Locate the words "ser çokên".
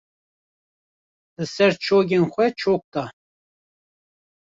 1.53-2.23